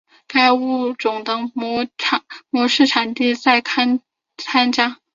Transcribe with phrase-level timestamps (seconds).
[0.25, 1.35] 该物种的
[2.49, 3.99] 模式产地在堪
[4.35, 4.97] 察加。